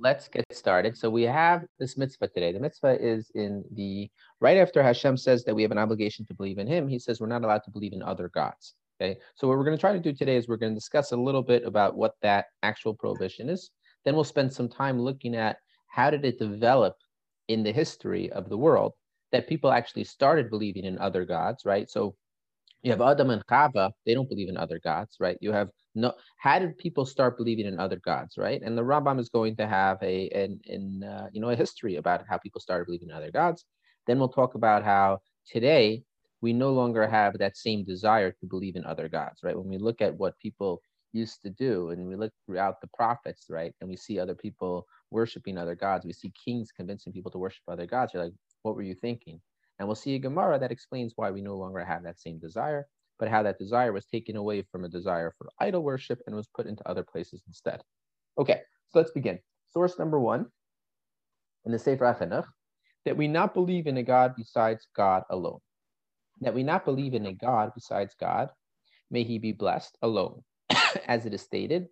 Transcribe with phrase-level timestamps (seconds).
[0.00, 0.96] let's get started.
[0.96, 2.52] So we have this mitzvah today.
[2.52, 6.34] The mitzvah is in the right after Hashem says that we have an obligation to
[6.34, 6.88] believe in Him.
[6.88, 8.74] He says we're not allowed to believe in other gods.
[9.00, 9.18] Okay.
[9.34, 11.16] So what we're going to try to do today is we're going to discuss a
[11.16, 13.70] little bit about what that actual prohibition is.
[14.04, 15.58] Then we'll spend some time looking at
[15.88, 16.96] how did it develop
[17.48, 18.92] in the history of the world
[19.32, 21.88] that people actually started believing in other gods, right?
[21.88, 22.14] So
[22.82, 25.36] you have Adam and Chava, they don't believe in other gods, right?
[25.40, 28.60] You have no how did people start believing in other gods, right?
[28.62, 31.96] And the Rambam is going to have a an, in uh, you know a history
[31.96, 33.64] about how people started believing in other gods.
[34.06, 36.02] Then we'll talk about how today
[36.40, 39.56] we no longer have that same desire to believe in other gods, right?
[39.56, 40.80] When we look at what people
[41.12, 44.86] used to do and we look throughout the prophets, right, and we see other people
[45.10, 48.14] worshiping other gods, we see kings convincing people to worship other gods.
[48.14, 49.40] You're like, what were you thinking?
[49.80, 52.86] And we'll see a Gemara that explains why we no longer have that same desire,
[53.18, 56.46] but how that desire was taken away from a desire for idol worship and was
[56.54, 57.80] put into other places instead.
[58.36, 59.38] Okay, so let's begin.
[59.72, 60.44] Source number one
[61.64, 62.46] in the Sefer HaChinuch,
[63.06, 65.60] that we not believe in a God besides God alone.
[66.42, 68.50] That we not believe in a God besides God,
[69.10, 70.42] may he be blessed alone.
[71.06, 71.86] As it is stated,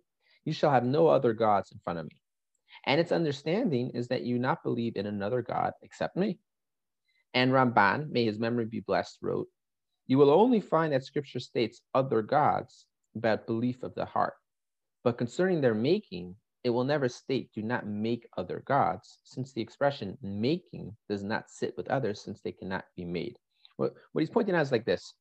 [0.45, 2.21] you shall have no other gods in front of me.
[2.85, 6.37] And its understanding is that you not believe in another God except me.
[7.33, 9.47] And Ramban, may his memory be blessed, wrote,
[10.07, 12.85] You will only find that scripture states other gods
[13.15, 14.33] about belief of the heart.
[15.03, 19.61] But concerning their making, it will never state do not make other gods, since the
[19.61, 23.37] expression making does not sit with others, since they cannot be made.
[23.77, 25.13] What, what he's pointing out is like this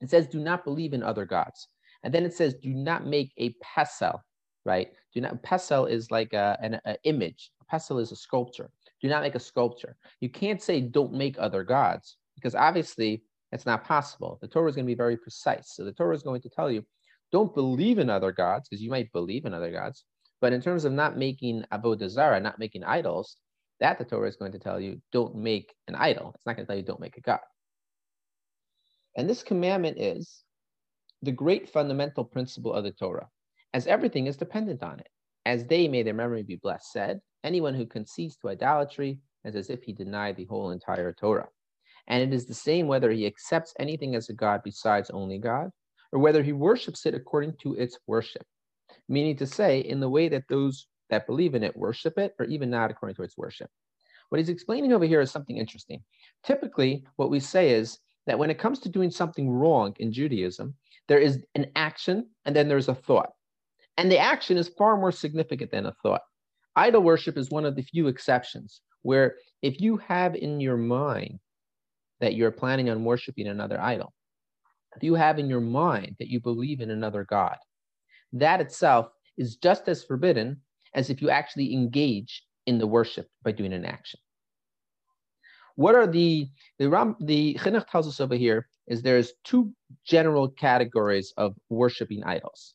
[0.00, 1.68] it says, Do not believe in other gods.
[2.02, 4.20] And then it says, Do not make a pesel,
[4.64, 4.88] right?
[5.14, 7.50] Do not, pesel is like a, an a image.
[7.60, 8.70] A pesel is a sculpture.
[9.00, 9.96] Do not make a sculpture.
[10.20, 14.38] You can't say don't make other gods because obviously it's not possible.
[14.40, 15.74] The Torah is going to be very precise.
[15.74, 16.84] So the Torah is going to tell you
[17.30, 20.04] don't believe in other gods because you might believe in other gods.
[20.40, 23.36] But in terms of not making avodah zarah, not making idols,
[23.80, 26.32] that the Torah is going to tell you don't make an idol.
[26.34, 27.40] It's not going to tell you don't make a god.
[29.16, 30.42] And this commandment is
[31.22, 33.28] the great fundamental principle of the Torah,
[33.74, 35.08] as everything is dependent on it.
[35.44, 39.70] As they, may their memory be blessed, said, anyone who concedes to idolatry is as
[39.70, 41.48] if he denied the whole entire Torah.
[42.06, 45.70] And it is the same whether he accepts anything as a God besides only God,
[46.12, 48.44] or whether he worships it according to its worship.
[49.08, 52.44] Meaning to say, in the way that those that believe in it worship it, or
[52.44, 53.70] even not according to its worship.
[54.28, 56.02] What he's explaining over here is something interesting.
[56.44, 60.74] Typically, what we say is that when it comes to doing something wrong in Judaism,
[61.08, 63.30] there is an action and then there's a thought.
[63.96, 66.20] And the action is far more significant than a thought.
[66.78, 71.40] Idol worship is one of the few exceptions where if you have in your mind
[72.20, 74.14] that you're planning on worshiping another idol,
[74.94, 77.56] if you have in your mind that you believe in another God,
[78.32, 80.60] that itself is just as forbidden
[80.94, 84.20] as if you actually engage in the worship by doing an action.
[85.74, 86.46] What are the
[86.78, 89.72] the Ram, the Chinuch tells us over here is there's two
[90.06, 92.74] general categories of worshiping idols.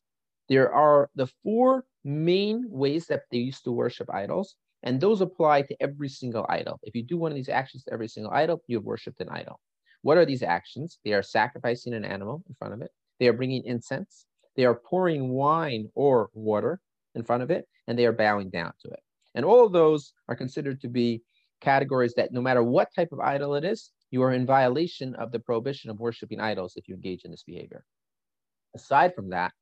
[0.49, 5.61] There are the four main ways that they used to worship idols, and those apply
[5.63, 6.79] to every single idol.
[6.83, 9.29] If you do one of these actions to every single idol, you have worshipped an
[9.29, 9.59] idol.
[10.01, 10.99] What are these actions?
[11.05, 14.25] They are sacrificing an animal in front of it, they are bringing incense,
[14.55, 16.79] they are pouring wine or water
[17.15, 18.99] in front of it, and they are bowing down to it.
[19.35, 21.23] And all of those are considered to be
[21.61, 25.31] categories that no matter what type of idol it is, you are in violation of
[25.31, 27.83] the prohibition of worshiping idols if you engage in this behavior.
[28.75, 29.53] Aside from that,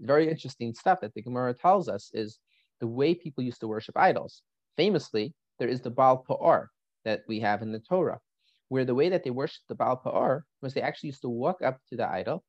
[0.00, 2.38] very interesting stuff that the Gemara tells us is
[2.80, 4.42] the way people used to worship idols.
[4.76, 6.70] Famously, there is the Baal Peor
[7.04, 8.20] that we have in the Torah,
[8.68, 11.62] where the way that they worshiped the Baal Peor was they actually used to walk
[11.62, 12.42] up to the idol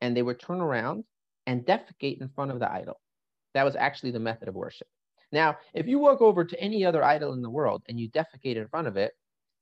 [0.00, 1.04] and they would turn around
[1.46, 3.00] and defecate in front of the idol.
[3.54, 4.86] That was actually the method of worship.
[5.30, 8.56] Now, if you walk over to any other idol in the world and you defecate
[8.56, 9.12] in front of it,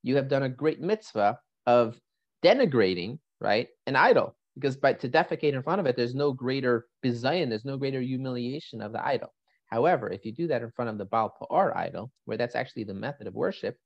[0.03, 2.01] you have done a great mitzvah of
[2.43, 6.87] denigrating, right, an idol because by to defecate in front of it, there's no greater
[7.05, 9.33] bizayin, there's no greater humiliation of the idol.
[9.67, 12.85] However, if you do that in front of the Baal Peor idol, where that's actually
[12.85, 13.77] the method of worship,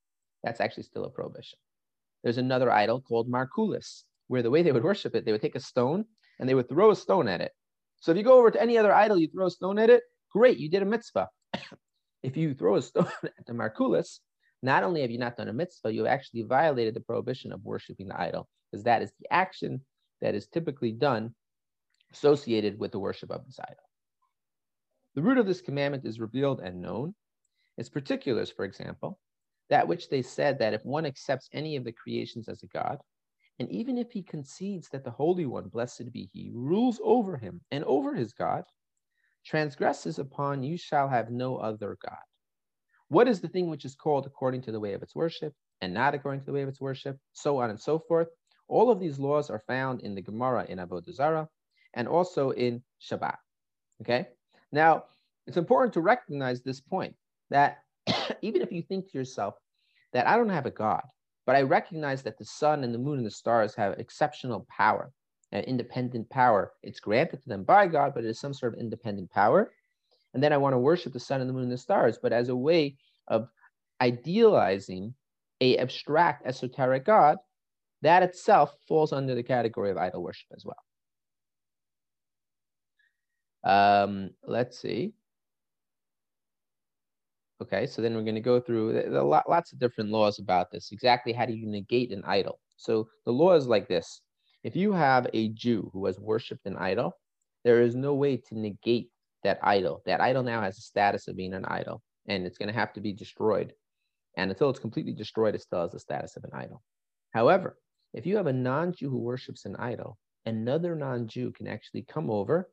[0.42, 1.58] that's actually still a prohibition.
[2.22, 5.56] There's another idol called Markulis, where the way they would worship it, they would take
[5.56, 6.04] a stone
[6.38, 7.52] and they would throw a stone at it.
[8.00, 10.02] So if you go over to any other idol, you throw a stone at it,
[10.32, 11.28] great, you did a mitzvah.
[12.22, 14.20] if you throw a stone at the Markulis,
[14.62, 17.64] not only have you not done a mitzvah, you have actually violated the prohibition of
[17.64, 19.80] worshiping the idol, because that is the action
[20.20, 21.34] that is typically done
[22.12, 23.84] associated with the worship of this idol.
[25.14, 27.14] The root of this commandment is revealed and known.
[27.76, 29.18] Its particulars, for example,
[29.68, 32.98] that which they said that if one accepts any of the creations as a God,
[33.58, 37.60] and even if he concedes that the Holy One, blessed be he, rules over him
[37.70, 38.64] and over his God,
[39.44, 42.18] transgresses upon you shall have no other God.
[43.08, 45.94] What is the thing which is called according to the way of its worship and
[45.94, 48.28] not according to the way of its worship, so on and so forth.
[48.70, 51.48] All of these laws are found in the Gemara in Avodah Zarah
[51.94, 53.36] and also in Shabbat.
[54.00, 54.28] Okay.
[54.70, 55.04] Now,
[55.48, 57.14] it's important to recognize this point
[57.50, 57.78] that
[58.42, 59.54] even if you think to yourself
[60.12, 61.02] that I don't have a God,
[61.46, 65.10] but I recognize that the sun and the moon and the stars have exceptional power,
[65.52, 66.72] uh, independent power.
[66.84, 69.72] It's granted to them by God, but it is some sort of independent power.
[70.32, 72.32] And then I want to worship the sun and the moon and the stars, but
[72.32, 73.48] as a way of
[74.00, 75.14] idealizing
[75.60, 77.38] a abstract esoteric God,
[78.02, 80.76] that itself falls under the category of idol worship as well.
[83.62, 85.12] Um, let's see.
[87.62, 90.92] Okay, so then we're going to go through are lots of different laws about this.
[90.92, 92.58] Exactly how do you negate an idol?
[92.78, 94.22] So the law is like this:
[94.64, 97.12] if you have a Jew who has worshipped an idol,
[97.64, 99.10] there is no way to negate
[99.44, 100.02] that idol.
[100.06, 102.94] That idol now has a status of being an idol, and it's going to have
[102.94, 103.74] to be destroyed.
[104.38, 106.82] And until it's completely destroyed, it still has the status of an idol.
[107.32, 107.76] However,
[108.12, 112.68] if you have a non-Jew who worships an idol, another non-Jew can actually come over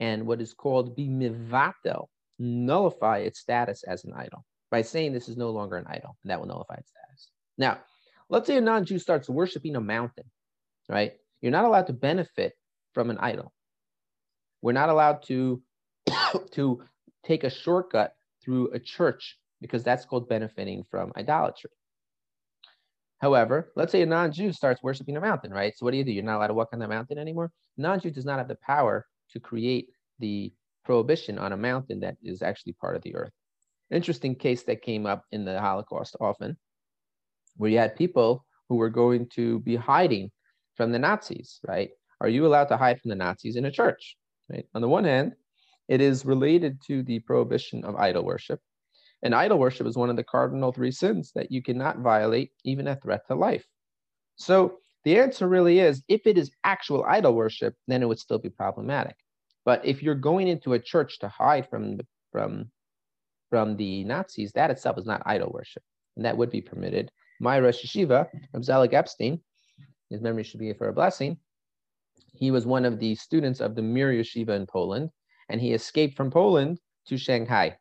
[0.00, 2.06] and what is called be mivatel,
[2.38, 6.30] nullify its status as an idol by saying this is no longer an idol, and
[6.30, 7.30] that will nullify its status.
[7.56, 7.78] Now,
[8.28, 10.24] let's say a non-Jew starts worshiping a mountain,
[10.88, 11.14] right?
[11.40, 12.54] You're not allowed to benefit
[12.92, 13.52] from an idol.
[14.62, 15.62] We're not allowed to
[16.52, 16.82] to
[17.24, 21.70] take a shortcut through a church because that's called benefiting from idolatry.
[23.18, 25.72] However, let's say a non-Jew starts worshiping a mountain, right?
[25.76, 26.12] So what do you do?
[26.12, 27.50] You're not allowed to walk on the mountain anymore.
[27.76, 30.52] Non-Jew does not have the power to create the
[30.84, 33.32] prohibition on a mountain that is actually part of the earth.
[33.90, 36.56] Interesting case that came up in the Holocaust often,
[37.56, 40.30] where you had people who were going to be hiding
[40.74, 41.90] from the Nazis, right?
[42.20, 44.16] Are you allowed to hide from the Nazis in a church?
[44.48, 44.66] Right?
[44.74, 45.32] On the one hand,
[45.88, 48.60] it is related to the prohibition of idol worship.
[49.26, 52.86] And idol worship is one of the cardinal three sins that you cannot violate, even
[52.86, 53.66] a threat to life.
[54.36, 58.38] So the answer really is if it is actual idol worship, then it would still
[58.38, 59.16] be problematic.
[59.64, 62.70] But if you're going into a church to hide from the, from
[63.50, 65.82] from the Nazis, that itself is not idol worship,
[66.14, 67.10] and that would be permitted.
[67.40, 68.28] My Rosh Yeshiva,
[68.62, 69.40] Zelig Epstein,
[70.08, 71.36] his memory should be for a blessing.
[72.32, 75.10] He was one of the students of the Mir Yeshiva in Poland,
[75.48, 77.76] and he escaped from Poland to Shanghai.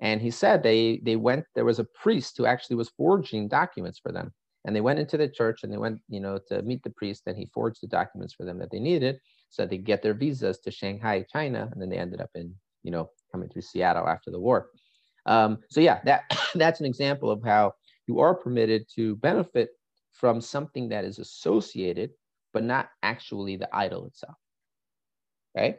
[0.00, 1.44] And he said they they went.
[1.54, 4.32] There was a priest who actually was forging documents for them,
[4.64, 7.22] and they went into the church and they went, you know, to meet the priest.
[7.26, 9.18] And he forged the documents for them that they needed,
[9.50, 12.90] so they get their visas to Shanghai, China, and then they ended up in, you
[12.90, 14.68] know, coming through Seattle after the war.
[15.26, 16.22] Um, so yeah, that
[16.54, 17.72] that's an example of how
[18.06, 19.70] you are permitted to benefit
[20.12, 22.10] from something that is associated,
[22.52, 24.34] but not actually the idol itself.
[25.56, 25.78] Okay,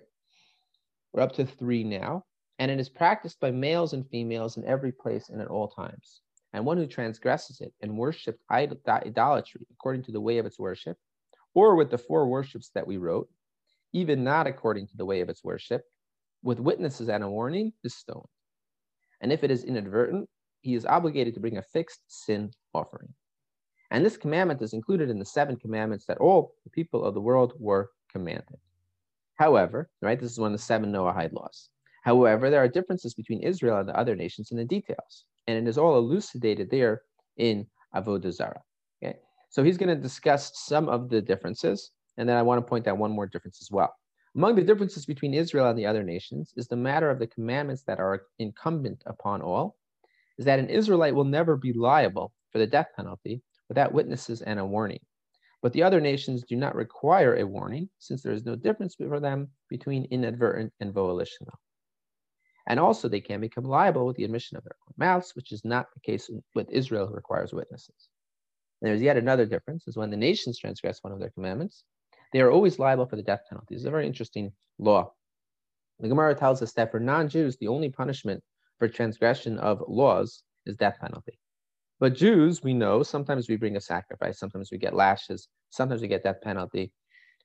[1.13, 2.24] we're up to three now,
[2.60, 6.22] and it is practiced by males and females in every place and at all times.
[6.52, 10.98] And one who transgresses it and worships idolatry according to the way of its worship,
[11.54, 13.30] or with the four worships that we wrote,
[13.94, 15.84] even not according to the way of its worship,
[16.44, 18.26] with witnesses and a warning, is stoned.
[19.22, 20.30] And if it is inadvertent,
[20.62, 23.14] he is obligated to bring a fixed sin offering.
[23.92, 27.22] And this commandment is included in the seven commandments that all the people of the
[27.22, 28.58] world were commanded.
[29.36, 31.70] However, right, this is one of the seven Noahide laws.
[32.04, 35.69] However, there are differences between Israel and the other nations in the details, and it
[35.69, 37.02] is all elucidated there
[37.38, 38.62] in Avodah Zarah.
[39.04, 39.18] Okay,
[39.50, 42.88] so he's going to discuss some of the differences, and then I want to point
[42.88, 43.94] out one more difference as well.
[44.35, 47.83] Among the differences between Israel and the other nations is the matter of the commandments
[47.83, 49.76] that are incumbent upon all,
[50.38, 54.59] is that an Israelite will never be liable for the death penalty without witnesses and
[54.59, 55.00] a warning.
[55.62, 59.19] But the other nations do not require a warning, since there is no difference for
[59.19, 61.59] them between inadvertent and volitional.
[62.69, 65.66] And also, they can become liable with the admission of their own mouths, which is
[65.66, 68.09] not the case with Israel, who requires witnesses.
[68.81, 71.83] And there's yet another difference, is when the nations transgress one of their commandments,
[72.31, 73.76] they are always liable for the death penalty.
[73.76, 75.11] It's a very interesting law.
[75.99, 78.42] The Gemara tells us that for non-Jews, the only punishment
[78.78, 81.40] for transgression of laws is death penalty.
[81.99, 86.07] But Jews, we know, sometimes we bring a sacrifice, sometimes we get lashes, sometimes we
[86.07, 86.94] get death penalty,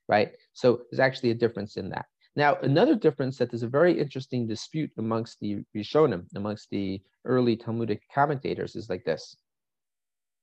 [0.06, 0.32] right?
[0.52, 2.04] So there's actually a difference in that.
[2.36, 7.56] Now, another difference that there's a very interesting dispute amongst the Rishonim, amongst the early
[7.56, 9.36] Talmudic commentators, is like this.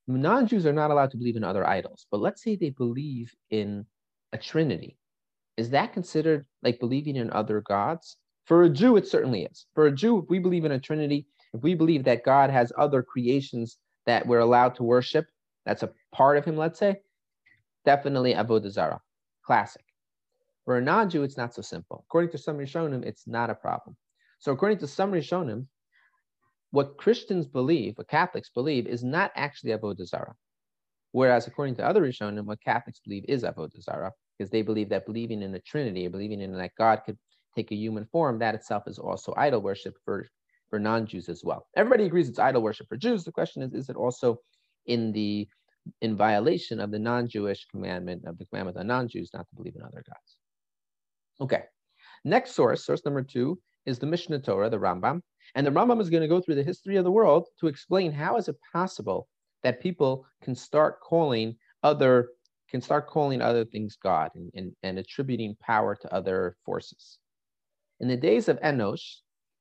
[0.06, 3.84] Non-Jews are not allowed to believe in other idols, but let's say they believe in
[4.32, 4.96] a trinity.
[5.56, 8.16] Is that considered like believing in other gods?
[8.46, 9.66] For a Jew, it certainly is.
[9.74, 12.72] For a Jew, if we believe in a trinity, if we believe that God has
[12.76, 15.26] other creations that we're allowed to worship,
[15.66, 16.96] that's a part of him, let's say,
[17.84, 19.00] definitely Avodah Zarah,
[19.44, 19.84] classic.
[20.64, 22.04] For a non-Jew, it's not so simple.
[22.08, 23.96] According to some Rishonim, it's not a problem.
[24.38, 25.66] So according to some Rishonim,
[26.70, 30.34] what Christians believe, what Catholics believe, is not actually Avodah Zarah.
[31.10, 35.04] Whereas, according to other Rishonim, what Catholics believe is Avodah Zarah, because they believe that
[35.04, 37.18] believing in the Trinity, believing in that God could
[37.54, 40.26] take a human form, that itself is also idol worship for,
[40.70, 41.66] for non-Jews as well.
[41.76, 43.24] Everybody agrees it's idol worship for Jews.
[43.24, 44.38] The question is, is it also
[44.86, 45.48] in the
[46.00, 49.82] in violation of the non-Jewish commandment of the commandment of non-Jews not to believe in
[49.82, 50.36] other gods?
[51.42, 51.64] Okay.
[52.24, 55.20] Next source, source number two, is the Mishneh Torah, the Rambam.
[55.56, 58.12] And the Rambam is going to go through the history of the world to explain
[58.12, 59.26] how is it possible
[59.64, 62.28] that people can start calling other
[62.70, 67.18] can start calling other things God and, and, and attributing power to other forces.
[68.00, 69.16] In the days of Enosh,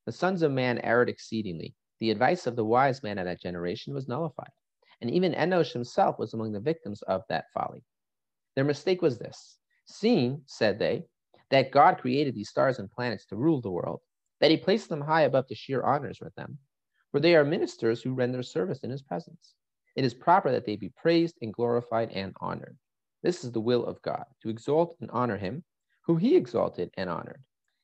[0.06, 1.76] the sons of man erred exceedingly.
[2.00, 4.52] The advice of the wise man of that generation was nullified.
[5.02, 7.84] And even Enosh himself was among the victims of that folly.
[8.56, 11.04] Their mistake was this seeing, said they,
[11.52, 14.00] that God created these stars and planets to rule the world,
[14.40, 16.58] that he placed them high above the sheer honors with them,
[17.12, 19.54] for they are ministers who render service in his presence.
[19.96, 22.78] It is proper that they be praised and glorified and honored.
[23.22, 25.64] This is the will of God, to exalt and honor him,
[26.06, 27.44] who he exalted and honored,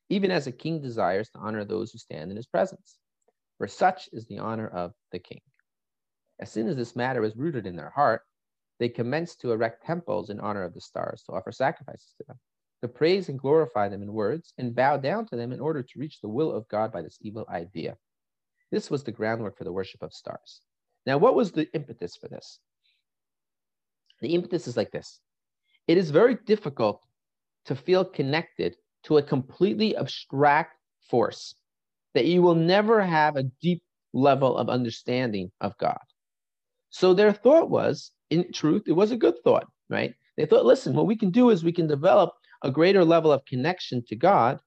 [0.09, 2.97] even as a king desires to honor those who stand in his presence.
[3.57, 5.41] For such is the honor of the king.
[6.39, 8.21] As soon as this matter was rooted in their heart,
[8.79, 12.39] they commenced to erect temples in honor of the stars, to offer sacrifices to them
[12.81, 15.99] to praise and glorify them in words, and bow down to them in order to
[15.99, 17.97] reach the will of God by this evil idea.
[18.71, 20.61] This was the groundwork for the worship of stars.
[21.05, 22.59] Now, what was the impetus for this?
[24.21, 25.19] The impetus is like this
[25.87, 27.05] it is very difficult
[27.65, 30.75] to feel connected to a completely abstract
[31.09, 31.55] force
[32.13, 33.81] that you will never have a deep
[34.13, 35.99] level of understanding of God.
[36.89, 40.13] So their thought was, in truth, it was a good thought, right?
[40.37, 42.31] They thought, listen, what we can do is we can develop
[42.63, 44.59] a greater level of connection to God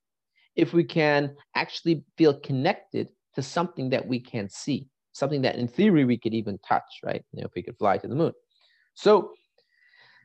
[0.57, 5.69] if we can actually feel connected to something that we can see, something that in
[5.69, 7.25] theory we could even touch, right?
[7.33, 8.33] You know, if we could fly to the moon.
[8.95, 9.33] So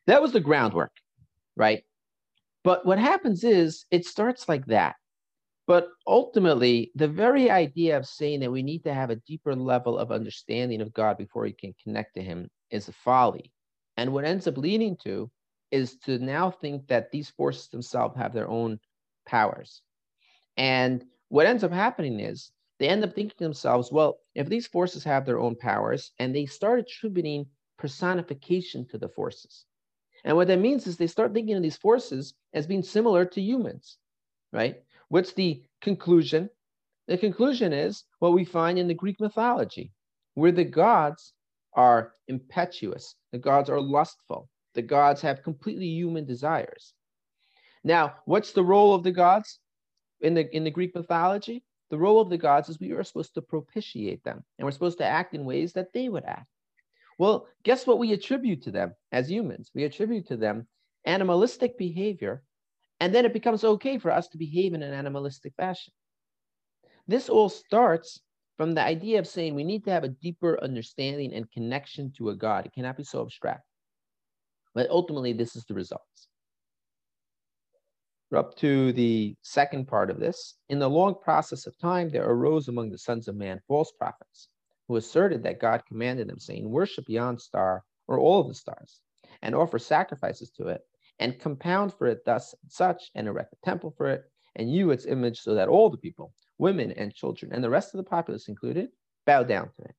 [0.07, 0.91] that was the groundwork,
[1.55, 1.83] right?
[2.63, 4.95] But what happens is it starts like that.
[5.67, 9.97] But ultimately, the very idea of saying that we need to have a deeper level
[9.97, 13.51] of understanding of God before we can connect to Him is a folly.
[13.97, 15.31] And what ends up leading to
[15.75, 18.79] is to now think that these forces themselves have their own
[19.25, 19.81] powers.
[20.55, 25.03] And what ends up happening is they end up thinking themselves, well, if these forces
[25.03, 27.45] have their own powers, and they start attributing
[27.77, 29.65] personification to the forces.
[30.23, 33.41] And what that means is they start thinking of these forces as being similar to
[33.41, 33.97] humans,
[34.53, 34.81] right?
[35.09, 36.49] What's the conclusion?
[37.07, 39.91] The conclusion is what we find in the Greek mythology,
[40.33, 41.33] where the gods
[41.73, 46.93] are impetuous, the gods are lustful, the gods have completely human desires.
[47.83, 49.59] Now, what's the role of the gods
[50.21, 51.63] in the in the Greek mythology?
[51.89, 54.97] The role of the gods is we are supposed to propitiate them, and we're supposed
[54.97, 56.47] to act in ways that they would act.
[57.17, 59.71] Well, guess what we attribute to them as humans?
[59.73, 60.67] We attribute to them
[61.05, 62.43] animalistic behavior,
[62.99, 65.93] and then it becomes okay for us to behave in an animalistic fashion.
[67.07, 68.19] This all starts
[68.57, 72.29] from the idea of saying we need to have a deeper understanding and connection to
[72.29, 72.65] a God.
[72.65, 73.63] It cannot be so abstract.
[74.75, 76.27] But ultimately, this is the results.
[78.29, 80.55] We're up to the second part of this.
[80.67, 84.49] In the long process of time, there arose among the sons of man false prophets
[84.87, 88.99] who asserted that God commanded them, saying, Worship yon star or all of the stars,
[89.41, 90.81] and offer sacrifices to it,
[91.19, 94.91] and compound for it thus and such, and erect a temple for it, and you
[94.91, 98.09] its image, so that all the people, women and children, and the rest of the
[98.09, 98.89] populace included,
[99.25, 99.95] bow down to it.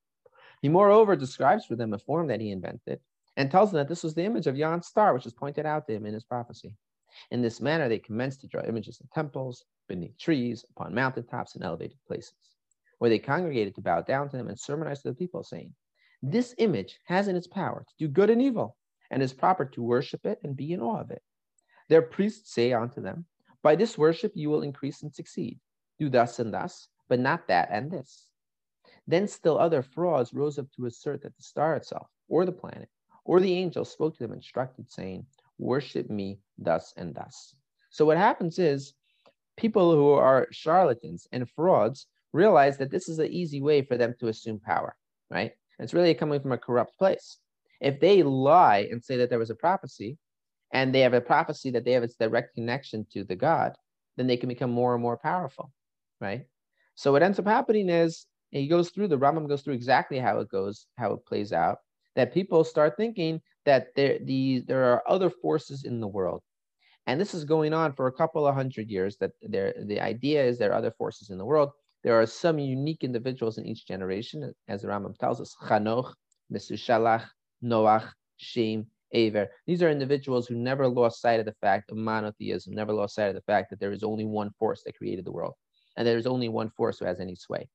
[0.62, 3.00] He moreover describes for them a form that he invented,
[3.36, 5.86] and tells them that this was the image of Yah's star, which is pointed out
[5.86, 6.74] to him in his prophecy.
[7.30, 11.64] In this manner, they commenced to draw images in temples, beneath trees, upon mountaintops, and
[11.64, 12.34] elevated places,
[12.98, 15.74] where they congregated to bow down to them and sermonize to the people, saying,
[16.22, 18.76] This image has in its power to do good and evil,
[19.10, 21.22] and is proper to worship it and be in awe of it.
[21.88, 23.26] Their priests say unto them,
[23.62, 25.60] By this worship you will increase and succeed.
[25.98, 28.28] Do thus and thus, but not that and this.
[29.06, 32.88] Then still other frauds rose up to assert that the star itself, or the planet,
[33.26, 35.26] or the angel spoke to them, instructed, saying,
[35.58, 37.54] Worship me thus and thus.
[37.90, 38.94] So what happens is
[39.56, 44.14] people who are charlatans and frauds realize that this is an easy way for them
[44.20, 44.96] to assume power,
[45.30, 45.52] right?
[45.78, 47.38] it's really coming from a corrupt place.
[47.80, 50.16] If they lie and say that there was a prophecy,
[50.72, 53.74] and they have a prophecy that they have its direct connection to the God,
[54.16, 55.70] then they can become more and more powerful,
[56.20, 56.46] right?
[56.94, 60.40] So what ends up happening is he goes through the Rambam goes through exactly how
[60.40, 61.78] it goes, how it plays out,
[62.16, 66.42] that people start thinking that there, the, there are other forces in the world.
[67.06, 70.44] And this is going on for a couple of hundred years that there, the idea
[70.44, 71.70] is there are other forces in the world.
[72.02, 76.12] There are some unique individuals in each generation, as the Rambam tells us, Chanoch,
[76.52, 77.26] Mesushalach,
[77.62, 78.08] Noach,
[78.38, 79.48] Shem, Aver.
[79.66, 83.28] These are individuals who never lost sight of the fact of monotheism, never lost sight
[83.28, 85.54] of the fact that there is only one force that created the world,
[85.96, 87.68] and there is only one force who has any sway.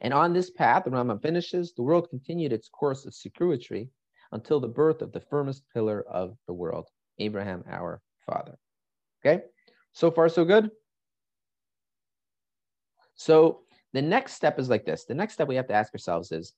[0.00, 3.88] And on this path, the Rambam finishes, the world continued its course of circuitry
[4.32, 6.88] until the birth of the firmest pillar of the world,
[7.18, 8.56] Abraham, our father.
[9.24, 9.42] Okay,
[9.92, 10.70] so far so good.
[13.14, 13.62] So
[13.92, 15.04] the next step is like this.
[15.04, 16.52] The next step we have to ask ourselves is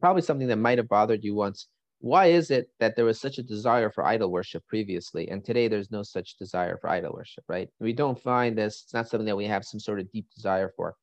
[0.00, 1.68] probably something that might have bothered you once.
[2.00, 5.68] Why is it that there was such a desire for idol worship previously, and today
[5.68, 7.68] there's no such desire for idol worship, right?
[7.78, 10.72] We don't find this, it's not something that we have some sort of deep desire
[10.76, 10.96] for.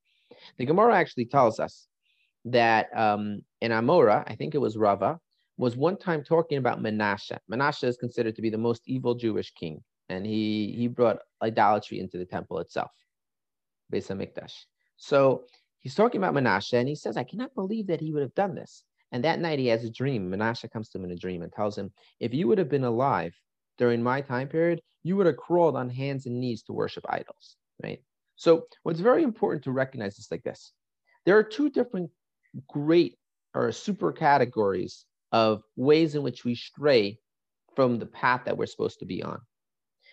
[0.56, 1.88] The Gemara actually tells us
[2.46, 5.18] that um, in Amora, I think it was Rava,
[5.56, 7.36] was one time talking about Menashe.
[7.50, 11.98] Menashe is considered to be the most evil Jewish king, and he, he brought idolatry
[11.98, 12.90] into the temple itself,
[13.92, 14.54] Beis HaMikdash.
[14.96, 15.44] So
[15.80, 18.54] he's talking about Menashe, and he says, I cannot believe that he would have done
[18.54, 18.84] this.
[19.10, 20.30] And that night he has a dream.
[20.30, 22.84] Menashe comes to him in a dream and tells him, If you would have been
[22.84, 23.34] alive
[23.78, 27.56] during my time period, you would have crawled on hands and knees to worship idols,
[27.82, 28.02] right?
[28.38, 30.72] So what's very important to recognize is like this.
[31.26, 32.10] There are two different
[32.68, 33.18] great
[33.52, 37.18] or super categories of ways in which we stray
[37.74, 39.40] from the path that we're supposed to be on.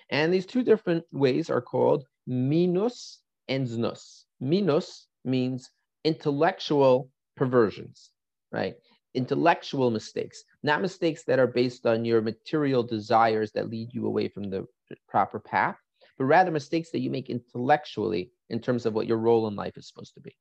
[0.10, 4.24] And these two different ways are called minus and znus.
[4.40, 5.70] Minus means
[6.04, 8.10] intellectual perversions,
[8.52, 8.76] right?
[9.14, 14.30] Intellectual mistakes, not mistakes that are based on your material desires that lead you away
[14.30, 14.68] from the
[15.08, 15.78] proper path,
[16.18, 19.78] but rather mistakes that you make intellectually in terms of what your role in life
[19.78, 20.36] is supposed to be.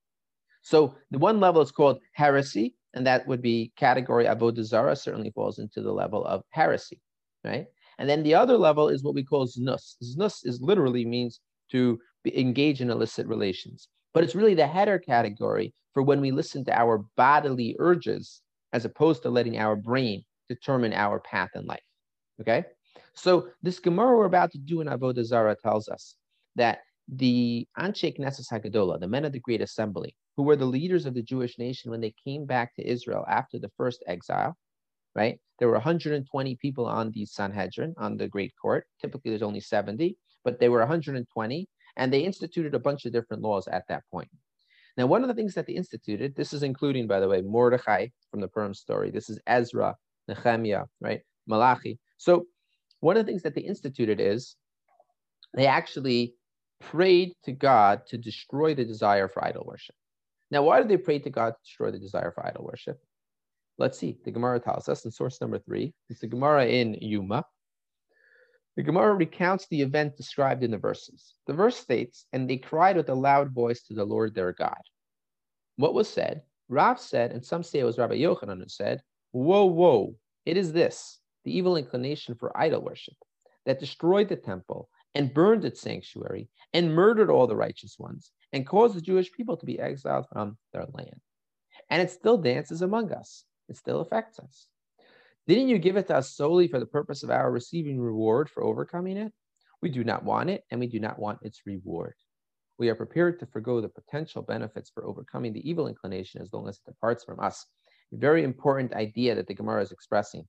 [0.62, 5.30] So the one level is called heresy, and that would be category avodah zara certainly
[5.30, 7.00] falls into the level of heresy,
[7.44, 7.66] right?
[7.98, 9.96] And then the other level is what we call znus.
[10.02, 11.40] Znus is literally means
[11.70, 16.64] to engage in illicit relations, but it's really the header category for when we listen
[16.64, 21.82] to our bodily urges as opposed to letting our brain determine our path in life.
[22.40, 22.64] Okay,
[23.14, 26.16] so this Gemara we're about to do in Avodah Zarah tells us
[26.56, 31.06] that the Anshe Knesset Hagadola, the men of the Great Assembly, who were the leaders
[31.06, 34.56] of the Jewish nation when they came back to Israel after the first exile,
[35.14, 35.38] right?
[35.58, 38.86] There were 120 people on the Sanhedrin, on the Great Court.
[39.00, 43.42] Typically, there's only 70, but they were 120, and they instituted a bunch of different
[43.42, 44.28] laws at that point.
[44.96, 48.08] Now, one of the things that they instituted, this is including, by the way, Mordechai
[48.30, 49.10] from the Purim story.
[49.10, 49.96] This is Ezra,
[50.28, 51.20] Nehemiah, right?
[51.46, 51.98] Malachi.
[52.16, 52.46] So,
[53.04, 54.56] one of the things that they instituted is
[55.52, 56.34] they actually
[56.80, 59.94] prayed to God to destroy the desire for idol worship.
[60.50, 62.98] Now, why did they pray to God to destroy the desire for idol worship?
[63.76, 64.16] Let's see.
[64.24, 65.92] The Gemara tells us in source number three.
[66.08, 67.44] It's the Gemara in Yuma.
[68.76, 71.34] The Gemara recounts the event described in the verses.
[71.46, 74.80] The verse states, And they cried with a loud voice to the Lord their God.
[75.76, 76.40] What was said?
[76.70, 80.14] Rav said, and some say it was Rabbi Yochanan who said, Whoa, whoa,
[80.46, 83.14] it is this, the evil inclination for idol worship,
[83.66, 88.66] that destroyed the temple and burned its sanctuary and murdered all the righteous ones and
[88.66, 91.20] caused the Jewish people to be exiled from their land.
[91.90, 94.66] And it still dances among us, it still affects us.
[95.46, 98.64] Didn't you give it to us solely for the purpose of our receiving reward for
[98.64, 99.32] overcoming it?
[99.82, 102.14] We do not want it, and we do not want its reward.
[102.78, 106.68] We are prepared to forego the potential benefits for overcoming the evil inclination as long
[106.68, 107.66] as it departs from us.
[108.12, 110.48] A very important idea that the Gemara is expressing.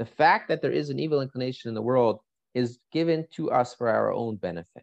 [0.00, 2.20] The fact that there is an evil inclination in the world
[2.54, 4.82] is given to us for our own benefit.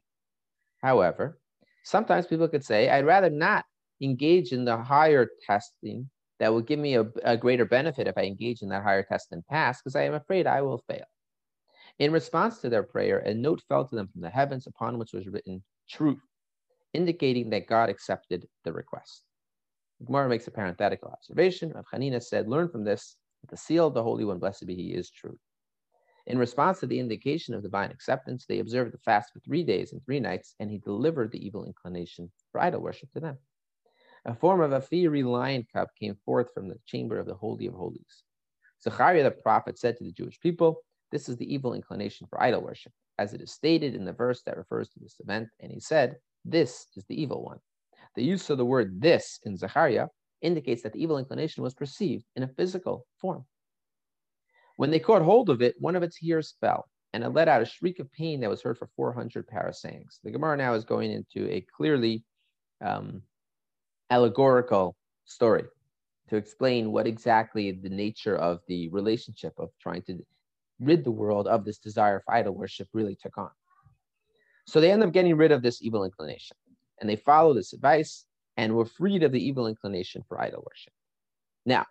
[0.84, 1.40] However,
[1.84, 3.66] sometimes people could say, I'd rather not
[4.00, 8.26] engage in the higher testing that will give me a, a greater benefit if I
[8.26, 11.06] engage in that higher test and pass, because I am afraid I will fail.
[11.98, 15.14] In response to their prayer, a note fell to them from the heavens upon which
[15.14, 16.22] was written truth,
[16.94, 19.24] indicating that God accepted the request.
[20.06, 21.72] Gemara makes a parenthetical observation.
[21.74, 23.18] Rav Hanina said, Learn from this
[23.50, 25.38] the seal of the Holy One, blessed be He, is true.
[26.28, 29.94] In response to the indication of divine acceptance, they observed the fast for three days
[29.94, 33.38] and three nights, and he delivered the evil inclination for idol worship to them.
[34.26, 37.66] A form of a fiery lion cub came forth from the chamber of the Holy
[37.68, 38.24] of Holies.
[38.84, 42.62] Zechariah the prophet said to the Jewish people, This is the evil inclination for idol
[42.62, 45.48] worship, as it is stated in the verse that refers to this event.
[45.62, 47.60] And he said, This is the evil one.
[48.16, 50.08] The use of the word this in Zechariah
[50.42, 53.46] indicates that the evil inclination was perceived in a physical form.
[54.76, 57.62] When they caught hold of it, one of its ears fell, and it let out
[57.62, 60.20] a shriek of pain that was heard for 400 parasangs.
[60.24, 62.24] The Gemara now is going into a clearly
[62.86, 63.24] um,
[64.10, 64.96] allegorical
[65.26, 65.66] story
[66.30, 70.20] to explain what exactly the nature of the relationship of trying to
[70.80, 73.50] rid the world of this desire for idol worship really took on.
[74.68, 76.58] So they end up getting rid of this evil inclination.
[77.00, 78.26] and they follow this advice
[78.58, 80.94] and we're freed of the evil inclination for idol worship.
[81.66, 81.86] Now,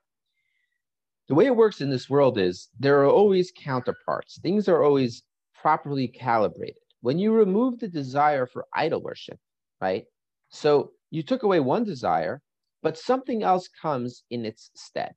[1.29, 4.39] the way it works in this world is there are always counterparts.
[4.41, 5.23] Things are always
[5.55, 6.77] properly calibrated.
[7.01, 9.39] When you remove the desire for idol worship,
[9.81, 10.05] right?
[10.51, 12.43] So you took away one desire,
[12.83, 15.15] but something else comes in its stead.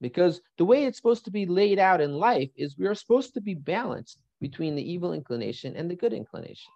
[0.00, 3.34] Because the way it's supposed to be laid out in life is we are supposed
[3.34, 6.72] to be balanced between the evil inclination and the good inclination.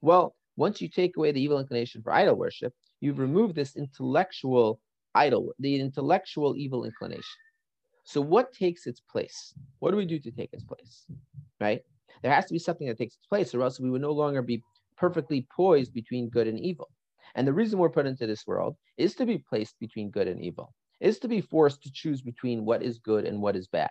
[0.00, 4.80] Well, once you take away the evil inclination for idol worship, you've removed this intellectual
[5.14, 7.24] idol, the intellectual evil inclination.
[8.04, 9.52] So what takes its place?
[9.80, 11.06] What do we do to take its place?
[11.60, 11.82] Right?
[12.22, 14.42] There has to be something that takes its place, or else we would no longer
[14.42, 14.62] be
[14.96, 16.88] perfectly poised between good and evil.
[17.34, 20.42] And the reason we're put into this world is to be placed between good and
[20.42, 23.90] evil, is to be forced to choose between what is good and what is bad,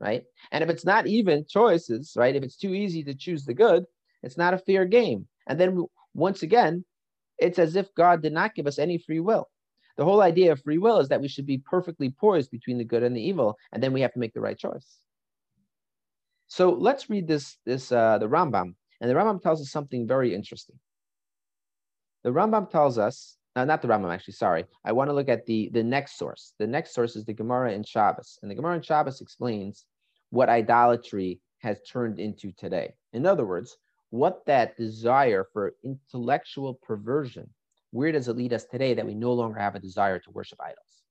[0.00, 0.22] right?
[0.52, 2.36] And if it's not even choices, right?
[2.36, 3.84] If it's too easy to choose the good,
[4.22, 5.26] it's not a fair game.
[5.46, 5.84] And then
[6.14, 6.84] once again,
[7.38, 9.48] it's as if God did not give us any free will.
[9.96, 12.84] The whole idea of free will is that we should be perfectly poised between the
[12.84, 14.98] good and the evil, and then we have to make the right choice.
[16.46, 20.34] So let's read this, this uh, the Rambam, and the Rambam tells us something very
[20.34, 20.78] interesting.
[22.24, 24.64] The Rambam tells us, uh, not the Rambam actually, sorry.
[24.84, 26.54] I want to look at the, the next source.
[26.58, 28.38] The next source is the Gemara in Shabbos.
[28.42, 29.84] And the Gemara in Shabbos explains
[30.30, 32.94] what idolatry has turned into today.
[33.12, 33.76] In other words,
[34.10, 37.50] what that desire for intellectual perversion,
[37.90, 40.60] where does it lead us today that we no longer have a desire to worship
[40.60, 41.02] idols?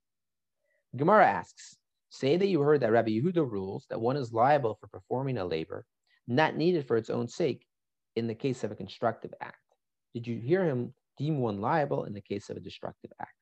[0.95, 1.77] Gemara asks,
[2.10, 5.45] say that you heard that Rabbi Yehuda rules that one is liable for performing a
[5.45, 5.86] labor
[6.27, 7.65] not needed for its own sake
[8.15, 9.57] in the case of a constructive act.
[10.13, 13.33] Did you hear him deem one liable in the case of a destructive act?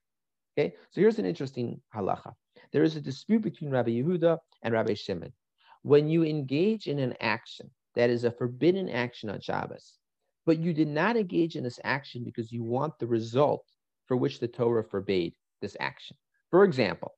[0.57, 2.33] Okay, so here's an interesting halacha.
[2.71, 5.33] There is a dispute between Rabbi Yehuda and Rabbi Shimon.
[5.81, 9.93] When you engage in an action that is a forbidden action on Shabbos,
[10.45, 13.65] but you did not engage in this action because you want the result
[14.07, 16.17] for which the Torah forbade this action.
[16.51, 17.13] For example,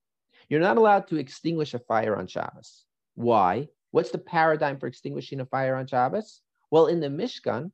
[0.50, 2.86] you're not allowed to extinguish a fire on Shabbos.
[3.16, 3.68] Why?
[3.92, 6.42] What's the paradigm for extinguishing a fire on Shabbos?
[6.72, 7.72] Well, in the Mishkan,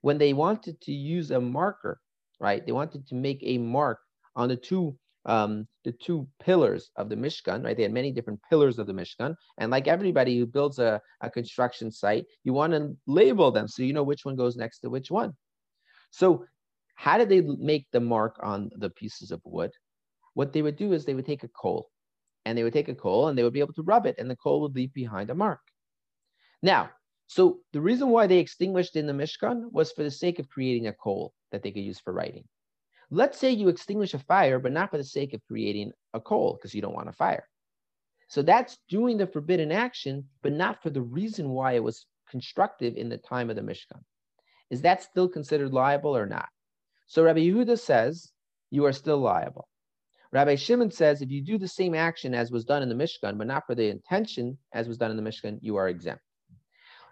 [0.00, 2.00] when they wanted to use a marker,
[2.38, 2.64] right?
[2.64, 3.98] They wanted to make a mark
[4.36, 7.76] on the two um, the two pillars of the Mishkan, right?
[7.76, 9.34] They had many different pillars of the Mishkan.
[9.58, 13.82] And like everybody who builds a, a construction site, you want to label them so
[13.82, 15.34] you know which one goes next to which one.
[16.10, 16.44] So,
[16.96, 19.72] how did they make the mark on the pieces of wood?
[20.34, 21.90] What they would do is they would take a coal
[22.44, 24.30] and they would take a coal and they would be able to rub it, and
[24.30, 25.60] the coal would leave behind a mark.
[26.62, 26.90] Now,
[27.26, 30.86] so the reason why they extinguished in the Mishkan was for the sake of creating
[30.86, 32.44] a coal that they could use for writing.
[33.10, 36.54] Let's say you extinguish a fire, but not for the sake of creating a coal
[36.54, 37.48] because you don't want a fire.
[38.28, 42.96] So that's doing the forbidden action, but not for the reason why it was constructive
[42.96, 44.02] in the time of the Mishkan.
[44.70, 46.48] Is that still considered liable or not?
[47.06, 48.32] So Rabbi Yehuda says
[48.70, 49.68] you are still liable.
[50.32, 53.38] Rabbi Shimon says if you do the same action as was done in the Mishkan,
[53.38, 56.22] but not for the intention as was done in the Mishkan, you are exempt.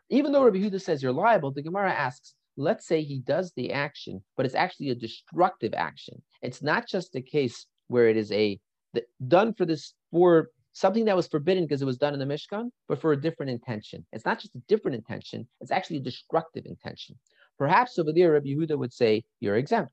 [0.09, 3.73] Even though Rabbi Huda says you're liable, the Gemara asks, let's say he does the
[3.73, 6.23] action, but it's actually a destructive action.
[6.43, 8.59] It's not just a case where it is a
[8.93, 12.27] the, done for this for something that was forbidden because it was done in the
[12.27, 14.05] Mishkan, but for a different intention.
[14.13, 17.19] It's not just a different intention, it's actually a destructive intention.
[17.59, 19.93] Perhaps over there, Rabbi Yehuda would say, You're exempt.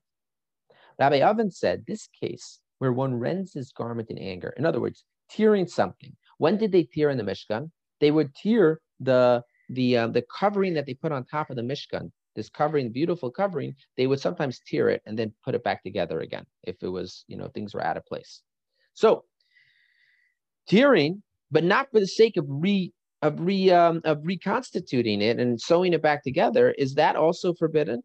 [0.98, 5.04] Rabbi Avin said, This case where one rends his garment in anger, in other words,
[5.30, 6.16] tearing something.
[6.38, 7.70] When did they tear in the Mishkan?
[8.00, 11.62] They would tear the the uh, the covering that they put on top of the
[11.62, 15.82] Mishkan, this covering, beautiful covering, they would sometimes tear it and then put it back
[15.82, 18.42] together again if it was, you know, things were out of place.
[18.94, 19.24] So
[20.68, 25.60] tearing, but not for the sake of re of re um, of reconstituting it and
[25.60, 28.02] sewing it back together, is that also forbidden?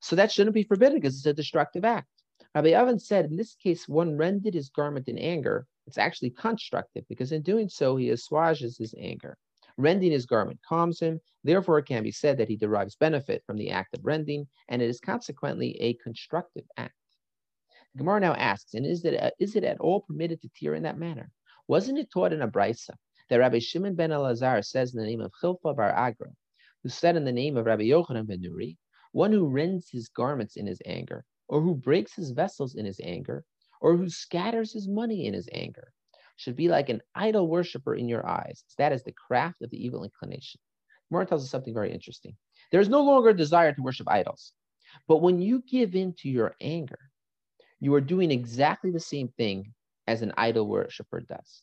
[0.00, 2.08] So that shouldn't be forbidden because it's a destructive act.
[2.54, 5.66] Rabbi Avin said, in this case, one rended his garment in anger.
[5.86, 9.36] It's actually constructive because in doing so, he assuages his anger.
[9.78, 11.20] Rending his garment calms him.
[11.44, 14.82] Therefore, it can be said that he derives benefit from the act of rending, and
[14.82, 16.94] it is consequently a constructive act.
[17.96, 20.82] Gemara now asks, and is it, uh, is it at all permitted to tear in
[20.82, 21.30] that manner?
[21.68, 25.32] Wasn't it taught in a that Rabbi Shimon ben Elazar says in the name of
[25.40, 26.30] Chilfa bar Agra,
[26.82, 28.76] who said in the name of Rabbi Yochanan ben Nuri,
[29.12, 33.00] one who rends his garments in his anger, or who breaks his vessels in his
[33.02, 33.44] anger,
[33.80, 35.92] or who scatters his money in his anger,
[36.38, 38.64] should be like an idol worshiper in your eyes.
[38.78, 40.60] That is the craft of the evil inclination.
[41.10, 42.36] Mora tells us something very interesting.
[42.70, 44.52] There is no longer a desire to worship idols.
[45.08, 46.98] But when you give in to your anger,
[47.80, 49.74] you are doing exactly the same thing
[50.06, 51.62] as an idol worshiper does.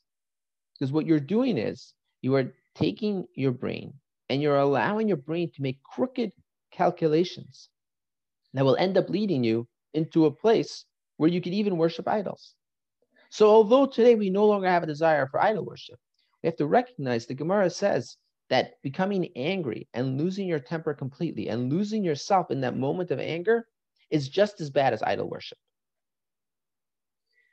[0.73, 3.93] Because what you're doing is you are taking your brain
[4.29, 6.31] and you're allowing your brain to make crooked
[6.71, 7.69] calculations
[8.53, 10.85] that will end up leading you into a place
[11.17, 12.55] where you could even worship idols.
[13.35, 15.99] So, although today we no longer have a desire for idol worship,
[16.41, 18.15] we have to recognize the Gemara says
[18.49, 23.19] that becoming angry and losing your temper completely and losing yourself in that moment of
[23.19, 23.67] anger
[24.09, 25.57] is just as bad as idol worship.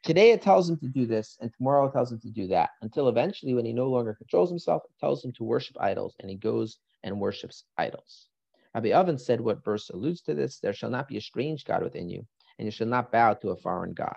[0.04, 2.70] Today it tells him to do this, and tomorrow it tells him to do that,
[2.82, 6.30] until eventually, when he no longer controls himself, it tells him to worship idols, and
[6.30, 8.28] he goes and worships idols.
[8.72, 11.82] Rabbi Avin said what verse alludes to this there shall not be a strange God
[11.82, 12.24] within you,
[12.60, 14.14] and you shall not bow to a foreign God.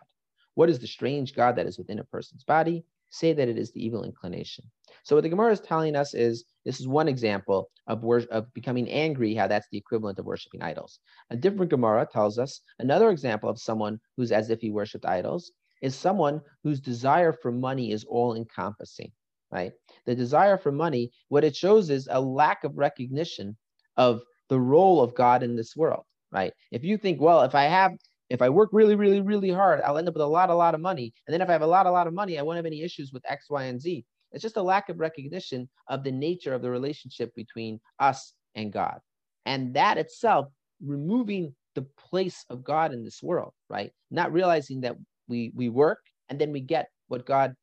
[0.56, 2.84] What is the strange God that is within a person's body?
[3.10, 4.66] Say that it is the evil inclination.
[5.04, 8.52] So, what the Gemara is telling us is this is one example of, wor- of
[8.54, 11.00] becoming angry, how that's the equivalent of worshiping idols.
[11.30, 15.52] A different Gemara tells us another example of someone who's as if he worshiped idols
[15.82, 19.12] is someone whose desire for money is all encompassing,
[19.52, 19.72] right?
[20.06, 23.56] The desire for money, what it shows is a lack of recognition
[23.98, 26.54] of the role of God in this world, right?
[26.72, 27.92] If you think, well, if I have,
[28.30, 30.76] if I work really, really, really hard, I'll end up with a lot, a lot
[30.76, 31.14] of money.
[31.28, 32.82] And then if I have a lot, a lot of money, I won't have any
[32.82, 34.04] issues with X, Y, and Z.
[34.32, 38.74] It's just a lack of recognition of the nature of the relationship between us and
[38.74, 39.00] God.
[39.46, 40.48] And that itself,
[40.84, 43.92] removing the place of God in this world, right?
[44.10, 44.96] Not realizing that
[45.28, 47.54] we we work and then we get what God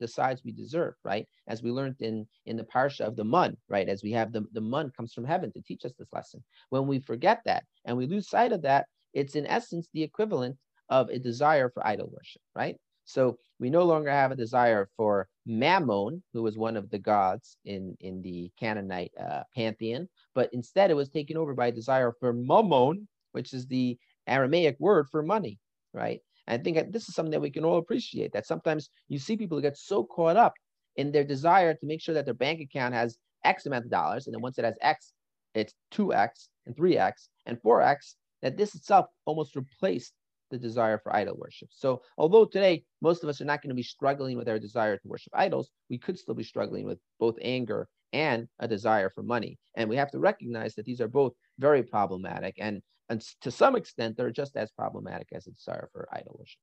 [0.00, 1.26] decides we deserve, right?
[1.48, 3.88] As we learned in in the parsha of the mun, right?
[3.88, 6.44] As we have the the mun comes from heaven to teach us this lesson.
[6.70, 10.56] When we forget that and we lose sight of that, it's in essence the equivalent
[10.88, 12.76] of a desire for idol worship, right?
[13.04, 17.56] So we no longer have a desire for Mammon, who was one of the gods
[17.64, 22.12] in in the Canaanite uh, pantheon, but instead it was taken over by a desire
[22.20, 25.58] for Mammon, which is the Aramaic word for money,
[25.92, 26.20] right?
[26.46, 29.18] And I think that this is something that we can all appreciate that sometimes you
[29.18, 30.54] see people get so caught up
[30.96, 34.26] in their desire to make sure that their bank account has X amount of dollars.
[34.26, 35.12] And then once it has X,
[35.54, 40.12] it's 2X and 3X and 4X, that this itself almost replaced
[40.50, 41.70] the desire for idol worship.
[41.72, 44.96] So, although today most of us are not going to be struggling with our desire
[44.96, 49.22] to worship idols, we could still be struggling with both anger and a desire for
[49.22, 49.58] money.
[49.74, 52.56] And we have to recognize that these are both very problematic.
[52.58, 56.60] And and to some extent, they're just as problematic as a desire for idol worship.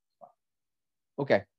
[1.20, 1.44] Okay,